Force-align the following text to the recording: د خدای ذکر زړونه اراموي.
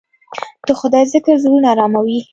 د 0.67 0.69
خدای 0.79 1.03
ذکر 1.13 1.35
زړونه 1.43 1.67
اراموي. 1.73 2.19